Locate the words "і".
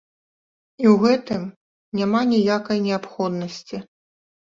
0.83-0.87